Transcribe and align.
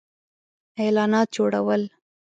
-اعلانات 0.75 1.27
جوړو 1.35 1.61
ل 1.79 1.83